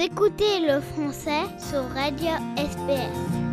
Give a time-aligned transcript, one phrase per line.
[0.00, 3.48] Écoutez le français sur Radio SPS.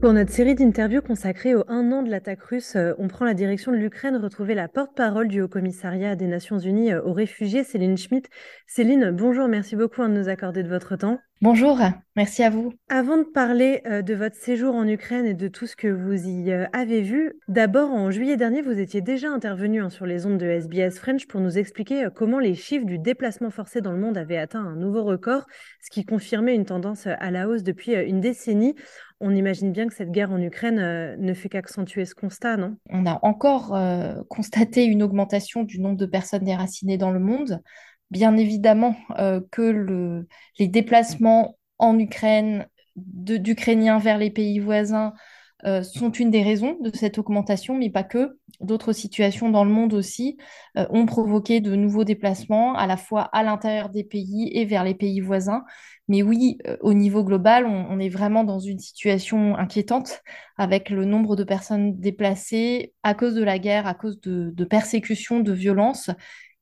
[0.00, 3.34] Pour notre série d'interviews consacrée au un an de l'attaque russe, euh, on prend la
[3.34, 7.98] direction de l'Ukraine, retrouver la porte-parole du Haut-Commissariat des Nations Unies euh, aux réfugiés, Céline
[7.98, 8.30] Schmitt.
[8.66, 11.18] Céline, bonjour, merci beaucoup de nous accorder de votre temps.
[11.44, 11.78] Bonjour,
[12.16, 12.72] merci à vous.
[12.88, 16.26] Avant de parler euh, de votre séjour en Ukraine et de tout ce que vous
[16.26, 20.38] y avez vu, d'abord en juillet dernier, vous étiez déjà intervenu hein, sur les ondes
[20.38, 24.16] de SBS French pour nous expliquer comment les chiffres du déplacement forcé dans le monde
[24.16, 25.44] avaient atteint un nouveau record,
[25.82, 28.74] ce qui confirmait une tendance à la hausse depuis une décennie
[29.20, 32.76] on imagine bien que cette guerre en Ukraine euh, ne fait qu'accentuer ce constat, non?
[32.90, 37.62] On a encore euh, constaté une augmentation du nombre de personnes déracinées dans le monde.
[38.10, 40.24] Bien évidemment euh, que
[40.58, 45.14] les déplacements en Ukraine, d'Ukrainiens vers les pays voisins,
[45.64, 48.38] euh, sont une des raisons de cette augmentation, mais pas que.
[48.60, 50.36] D'autres situations dans le monde aussi
[50.76, 54.84] euh, ont provoqué de nouveaux déplacements, à la fois à l'intérieur des pays et vers
[54.84, 55.64] les pays voisins.
[56.06, 60.20] Mais oui, au niveau global, on, est vraiment dans une situation inquiétante
[60.58, 65.40] avec le nombre de personnes déplacées à cause de la guerre, à cause de persécutions,
[65.40, 66.10] de violences,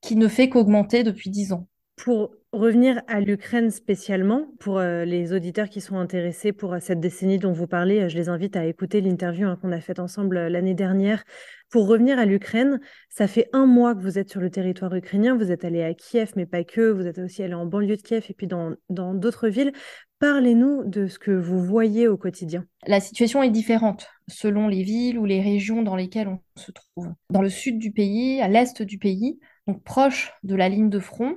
[0.03, 1.67] qui ne fait qu'augmenter depuis dix ans.
[1.97, 7.01] Pour revenir à l'Ukraine spécialement, pour euh, les auditeurs qui sont intéressés pour euh, cette
[7.01, 10.01] décennie dont vous parlez, euh, je les invite à écouter l'interview hein, qu'on a faite
[10.01, 11.25] ensemble l'année dernière.
[11.71, 15.37] Pour revenir à l'Ukraine, ça fait un mois que vous êtes sur le territoire ukrainien,
[15.37, 18.03] vous êtes allé à Kiev, mais pas que, vous êtes aussi allé en banlieue de
[18.03, 19.73] Kiev et puis dans d'autres villes.
[20.19, 22.65] Parlez-nous de ce que vous voyez au quotidien.
[22.87, 27.09] La situation est différente selon les villes ou les régions dans lesquelles on se trouve.
[27.31, 30.99] Dans le sud du pays, à l'est du pays, donc proche de la ligne de
[30.99, 31.37] front,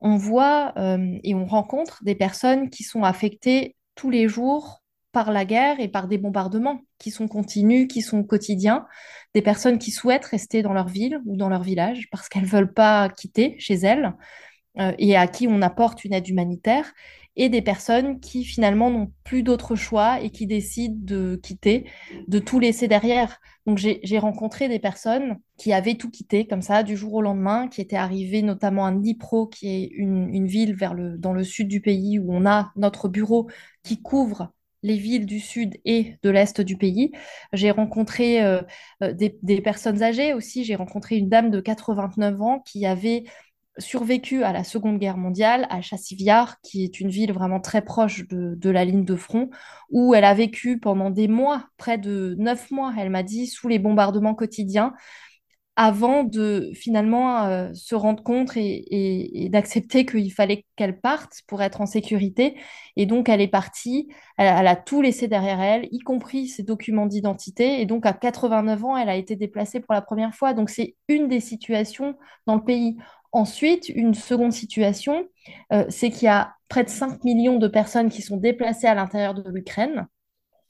[0.00, 5.32] on voit euh, et on rencontre des personnes qui sont affectées tous les jours par
[5.32, 8.86] la guerre et par des bombardements qui sont continus, qui sont quotidiens,
[9.34, 12.48] des personnes qui souhaitent rester dans leur ville ou dans leur village parce qu'elles ne
[12.48, 14.14] veulent pas quitter chez elles
[14.78, 16.92] euh, et à qui on apporte une aide humanitaire,
[17.36, 21.86] et des personnes qui finalement n'ont plus d'autre choix et qui décident de quitter,
[22.28, 23.40] de tout laisser derrière.
[23.66, 27.68] Donc j'ai rencontré des personnes qui avaient tout quitté comme ça du jour au lendemain,
[27.68, 31.68] qui étaient arrivées notamment à Dnipro, qui est une, ville vers le, dans le sud
[31.68, 33.48] du pays où on a notre bureau
[33.82, 34.52] qui couvre
[34.82, 37.12] les villes du sud et de l'est du pays.
[37.52, 38.62] J'ai rencontré euh,
[39.02, 40.64] euh, des, des, personnes âgées aussi.
[40.64, 43.24] J'ai rencontré une dame de 89 ans qui avait
[43.80, 48.28] survécu à la Seconde Guerre mondiale à Chassiviar, qui est une ville vraiment très proche
[48.28, 49.50] de, la ligne de front,
[49.90, 53.68] où elle a vécu pendant des mois, près de neuf mois, elle m'a dit, sous
[53.68, 54.94] les bombardements quotidiens,
[55.76, 61.80] avant de finalement euh, se rendre compte et, d'accepter qu'il fallait qu'elle parte pour être
[61.80, 62.56] en sécurité.
[62.96, 67.06] Et donc, elle est partie, elle, a tout laissé derrière elle, y compris ses documents
[67.06, 67.80] d'identité.
[67.80, 70.52] Et donc, à 89 ans, elle a été déplacée pour la première fois.
[70.52, 72.14] Donc, c'est une des situations
[72.46, 72.98] dans le pays.
[73.32, 75.28] Ensuite, une seconde situation,
[75.72, 78.94] euh, c'est qu'il y a près de 5 millions de personnes qui sont déplacées à
[78.94, 80.06] l'intérieur de l'Ukraine.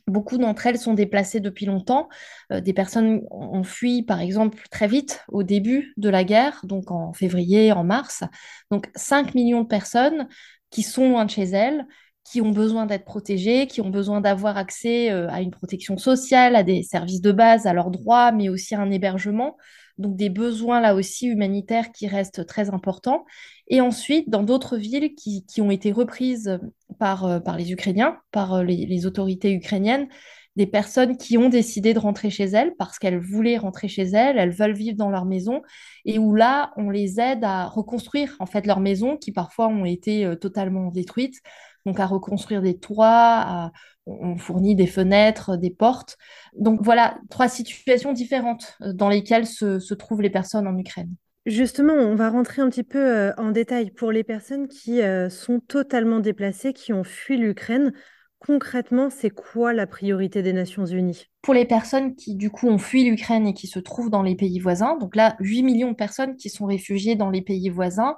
[0.06, 2.08] Beaucoup d'entre elles sont déplacées depuis longtemps.
[2.52, 6.90] Euh, des personnes ont fui, par exemple, très vite au début de la guerre, donc
[6.90, 8.24] en février, en mars.
[8.70, 10.28] Donc 5 millions de personnes
[10.70, 11.86] qui sont loin de chez elles,
[12.24, 16.56] qui ont besoin d'être protégées, qui ont besoin d'avoir accès euh, à une protection sociale,
[16.56, 19.56] à des services de base, à leurs droits, mais aussi à un hébergement
[20.00, 23.24] donc des besoins là aussi humanitaires qui restent très importants.
[23.68, 26.58] Et ensuite, dans d'autres villes qui, ont été reprises
[26.98, 30.08] par, euh, par les Ukrainiens, par euh, les, autorités ukrainiennes,
[30.56, 34.36] des personnes qui ont décidé de rentrer chez elles parce qu'elles voulaient rentrer chez elles,
[34.36, 35.62] elles veulent vivre dans leur maison,
[36.04, 39.84] et où là, on les aide à reconstruire en fait leur maison qui parfois ont
[39.84, 41.40] été euh, totalement détruites
[41.86, 43.70] donc à reconstruire des toits,
[44.06, 46.16] on fournit des fenêtres, des portes.
[46.56, 51.14] Donc voilà, trois situations différentes euh, dans lesquelles se, trouvent les personnes en Ukraine.
[51.46, 55.30] Justement, on va rentrer un petit peu euh, en détail pour les personnes qui euh,
[55.30, 57.92] sont totalement déplacées, qui ont fui l'Ukraine.
[58.38, 61.26] Concrètement, c'est quoi la priorité des Nations Unies?
[61.42, 64.34] Pour les personnes qui, du coup, ont fui l'Ukraine et qui se trouvent dans les
[64.34, 68.16] pays voisins, donc là, 8 millions de personnes qui sont réfugiées dans les pays voisins,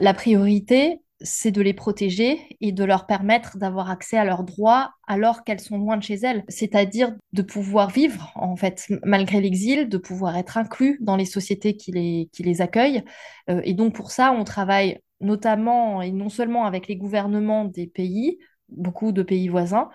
[0.00, 4.92] la priorité, c'est de les protéger et de leur permettre d'avoir accès à leurs droits
[5.06, 9.88] alors qu'elles sont loin de chez elles, c'est-à-dire de pouvoir vivre en fait malgré l'exil,
[9.88, 13.04] de pouvoir être inclus dans les sociétés qui les, qui les accueillent.
[13.50, 17.86] Euh, et donc pour ça, on travaille notamment et non seulement avec les gouvernements des
[17.86, 18.38] pays,
[18.68, 19.90] beaucoup de pays voisins,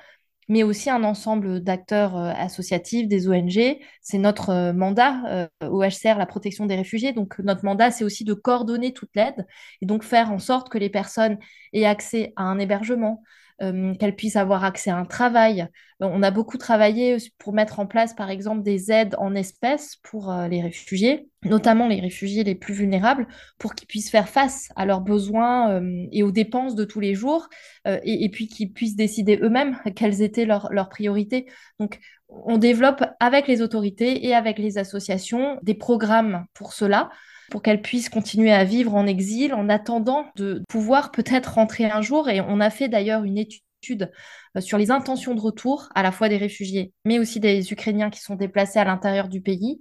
[0.47, 3.77] mais aussi un ensemble d'acteurs euh, associatifs, des ONG.
[4.01, 7.13] C'est notre euh, mandat au euh, HCR, la protection des réfugiés.
[7.13, 9.45] Donc notre mandat, c'est aussi de coordonner toute l'aide
[9.81, 11.37] et donc faire en sorte que les personnes
[11.73, 13.23] aient accès à un hébergement,
[13.59, 15.67] qu'elles puissent avoir accès à un travail.
[16.01, 20.33] On a beaucoup travaillé pour mettre en place, par exemple, des aides en espèces pour
[20.49, 25.01] les réfugiés, notamment les réfugiés les plus vulnérables, pour qu'ils puissent faire face à leurs
[25.01, 25.81] besoins
[26.11, 27.47] et aux dépenses de tous les jours,
[27.85, 31.45] et, puis qu'ils puissent décider eux-mêmes quelles étaient leurs, leurs priorités.
[31.79, 37.09] Donc, on développe avec les autorités et avec les associations des programmes pour cela
[37.51, 42.01] pour qu'elles puissent continuer à vivre en exil en attendant de pouvoir peut-être rentrer un
[42.01, 42.29] jour.
[42.29, 44.11] Et on a fait d'ailleurs une étude
[44.57, 48.09] euh, sur les intentions de retour, à la fois des réfugiés, mais aussi des Ukrainiens
[48.09, 49.79] qui sont déplacés à l'intérieur du pays.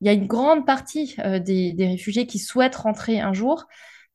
[0.00, 3.66] Il y a une grande partie euh, des, réfugiés qui souhaitent rentrer un jour,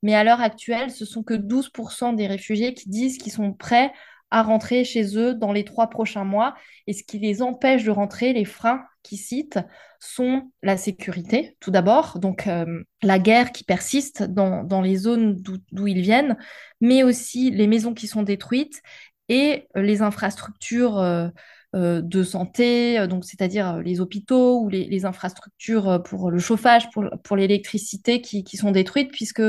[0.02, 3.92] mais à l'heure actuelle, ce sont que 12% des réfugiés qui disent qu'ils sont prêts
[4.32, 6.56] à rentrer chez eux dans les trois prochains mois.
[6.88, 9.60] Et ce qui les empêche de rentrer, les freins qu'ils citent,
[10.00, 15.88] sont la sécurité, tout d'abord, donc euh, la guerre qui persiste dans, les zones d'où
[15.88, 16.38] ils viennent,
[16.82, 18.82] mais aussi les maisons qui sont détruites
[19.28, 20.98] et les infrastructures.
[20.98, 21.32] Euh, euh,
[21.74, 28.22] de santé, donc c'est-à-dire les hôpitaux ou les, infrastructures pour le chauffage, pour, pour l'électricité
[28.22, 29.44] qui, qui, sont détruites, puisque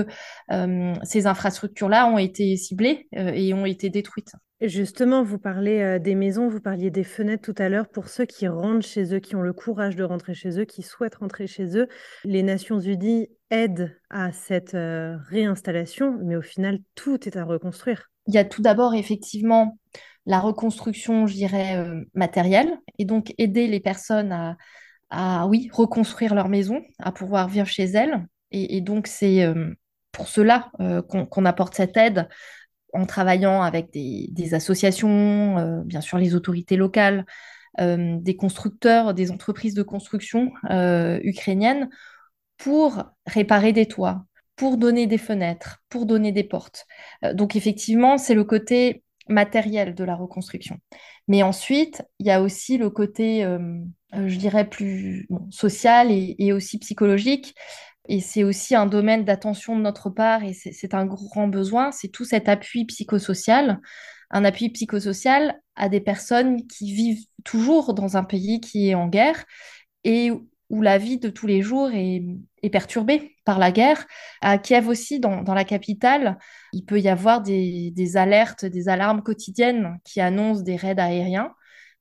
[1.03, 4.33] ces infrastructures-là ont été ciblées et ont été détruites.
[4.63, 7.89] Justement, vous parlez euh, des maisons, vous parliez des fenêtres tout à l'heure.
[7.89, 10.83] Pour ceux qui rentrent chez eux, qui ont le courage de rentrer chez eux, qui
[10.83, 11.89] souhaitent rentrer chez eux,
[12.25, 18.11] les Nations Unies aident à cette euh, réinstallation, mais au final, tout est à reconstruire.
[18.27, 19.79] Il y a tout d'abord effectivement
[20.27, 24.57] la reconstruction, je dirais, euh, matérielle, et donc aider les personnes
[25.11, 28.27] à, oui, reconstruire leur maison, à pouvoir vivre chez elles.
[28.53, 29.47] Et, donc, c'est
[30.11, 30.71] pour cela
[31.09, 32.29] qu'on apporte cette aide
[32.93, 37.27] en travaillant avec des, associations, euh, bien sûr les autorités locales,
[37.81, 41.89] euh, des constructeurs, des entreprises de construction euh, ukrainiennes,
[42.57, 44.25] pour réparer des toits,
[44.57, 46.87] pour donner des fenêtres, pour donner des portes.
[47.33, 50.79] donc effectivement, c'est le côté matériel de la reconstruction.
[51.29, 53.47] Mais ensuite, il y a aussi le côté,
[54.13, 57.55] je dirais, plus social et, aussi psychologique.
[58.09, 62.09] Et c'est aussi un domaine d'attention de notre part et c'est un grand besoin, c'est
[62.09, 63.79] tout cet appui psychosocial,
[64.31, 69.07] un appui psychosocial à des personnes qui vivent toujours dans un pays qui est en
[69.07, 69.45] guerre
[70.05, 70.33] et
[70.71, 72.23] où la vie de tous les jours est,
[72.71, 74.07] perturbée par la guerre.
[74.41, 76.39] À Kiev aussi, dans, la capitale,
[76.73, 81.53] il peut y avoir des, alertes, des alarmes quotidiennes qui annoncent des raids aériens.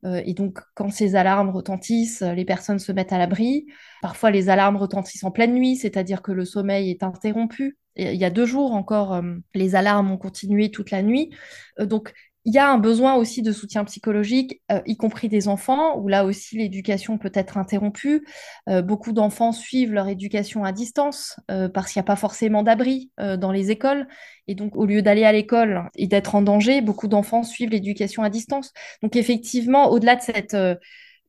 [0.06, 3.66] Euh, et donc, quand ces alarmes retentissent, les personnes se mettent à l'abri.
[4.01, 7.77] Parfois, les alarmes retentissent en pleine nuit, c'est-à-dire que le sommeil est interrompu.
[7.95, 11.31] il y a deux jours encore, euh, les alarmes ont continué toute la nuit.
[11.80, 12.13] Euh, donc,
[12.49, 16.07] il y a un besoin aussi de soutien psychologique, euh, y compris des enfants, où
[16.07, 18.25] là aussi l'éducation peut être interrompue.
[18.67, 22.63] Euh, beaucoup d'enfants suivent leur éducation à distance euh, parce qu'il n'y a pas forcément
[22.63, 24.07] d'abri dans les écoles.
[24.47, 28.23] Et donc, au lieu d'aller à l'école et d'être en danger, beaucoup d'enfants suivent l'éducation
[28.23, 28.73] à distance.
[29.03, 30.57] Donc, effectivement, au-delà de cette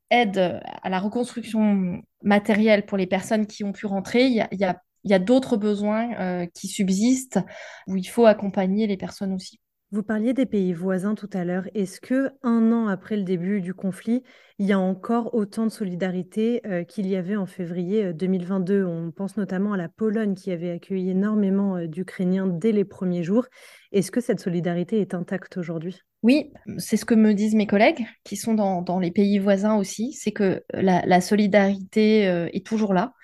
[0.09, 4.81] aide à la reconstruction matérielle pour les personnes qui ont pu rentrer, il y a,
[5.05, 7.41] y a d'autres besoins qui subsistent
[7.87, 9.61] où il faut accompagner les personnes aussi.
[9.93, 11.67] Vous parliez des pays voisins tout à l'heure.
[11.75, 14.23] Est-ce que un an après le début du conflit,
[14.61, 18.87] il y a encore autant de solidarité euh, qu'il y avait en février 2022 euh,
[18.87, 23.25] On pense notamment à la Pologne qui avait accueilli énormément euh, d'Ukrainiens dès les premiers
[23.25, 23.47] jours.
[23.91, 25.99] Est-ce que cette solidarité est intacte aujourd'hui?
[26.23, 30.13] Oui, c'est ce que me disent mes collègues qui sont dans, les pays voisins aussi.
[30.13, 33.15] C'est que la solidarité est toujours là.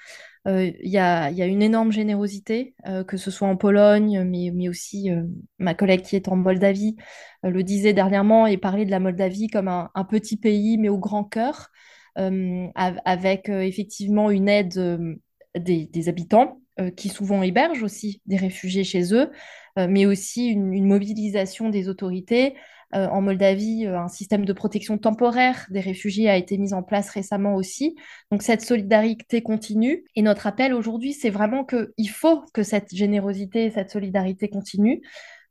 [0.46, 5.10] Euh, il y, a, une énorme générosité, euh, que ce soit en Pologne, mais, aussi
[5.10, 5.24] euh,
[5.58, 6.96] ma collègue qui est en Moldavie
[7.42, 11.24] le disait dernièrement et parlait de la Moldavie comme un, petit pays, mais au grand
[11.24, 11.70] cœur,
[12.16, 15.18] avec effectivement une aide
[15.54, 16.60] des, habitants
[16.96, 19.30] qui souvent hébergent aussi des réfugiés chez eux,
[19.76, 22.54] mais aussi une mobilisation des autorités
[22.94, 26.82] euh, en Moldavie, euh, un système de protection temporaire des réfugiés a été mis en
[26.84, 27.96] place récemment aussi.
[28.30, 30.04] Donc cette solidarité continue.
[30.14, 35.02] Et notre appel aujourd'hui, c'est vraiment qu'il faut que cette générosité, cette solidarité continue,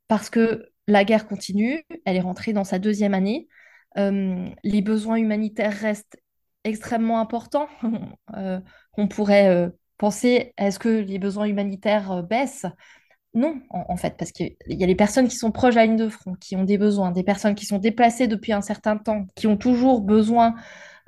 [0.07, 3.47] parce que la guerre continue, elle est rentrée dans sa deuxième année.
[3.97, 6.17] Euh, les besoins humanitaires restent
[6.63, 7.67] extrêmement importants.
[8.97, 12.65] on pourrait penser, est-ce que les besoins humanitaires baissent?
[13.35, 15.97] Non, en, fait, parce qu'il y a les personnes qui sont proches de la ligne
[15.97, 19.27] de front, qui ont des besoins, des personnes qui sont déplacées depuis un certain temps,
[19.35, 20.55] qui ont toujours besoin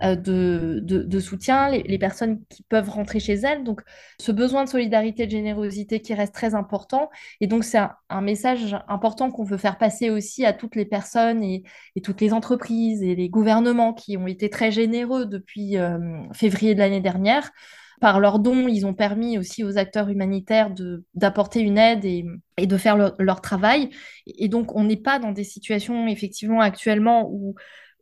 [0.03, 3.63] euh, de, soutien, les, personnes qui peuvent rentrer chez elles.
[3.63, 3.81] Donc,
[4.19, 7.09] ce besoin de solidarité, de générosité qui reste très important.
[7.39, 7.79] Et donc, c'est
[8.09, 11.63] un, message important qu'on veut faire passer aussi à toutes les personnes et,
[12.03, 15.97] toutes les entreprises et les gouvernements qui ont été très généreux depuis euh,
[16.33, 17.51] février de l'année dernière.
[17.99, 20.71] Par leurs dons, ils ont permis aussi aux acteurs humanitaires
[21.15, 22.25] d'apporter une aide et,
[22.57, 23.89] et de faire leur travail.
[24.27, 27.55] Et donc, on n'est pas dans des situations, effectivement, actuellement où